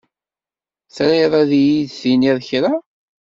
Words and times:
Triḍ 0.95 1.33
ad 1.41 1.51
iyi-d-tiniḍ 1.61 2.37
kra? 2.47 2.71